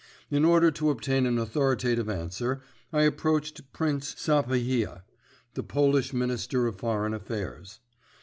[0.31, 5.03] In order to obtain an authoritative answer, I approached Prince Sapieha,
[5.53, 7.81] the Polish Minister of Foreign Affairs.